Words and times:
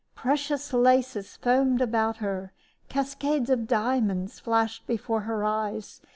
Precious 0.15 0.73
laces 0.73 1.37
foamed 1.37 1.79
about 1.79 2.17
her. 2.17 2.51
Cascades 2.89 3.51
of 3.51 3.67
diamonds 3.67 4.39
flashed 4.39 4.87
before 4.87 5.21
her 5.29 5.43
eyes. 5.45 6.01